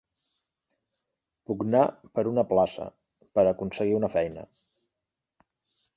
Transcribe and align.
Pugnar 1.51 1.83
per 2.19 2.25
una 2.31 2.45
plaça, 2.53 2.89
per 3.39 3.47
aconseguir 3.53 3.97
una 4.03 4.13
feina. 4.19 4.51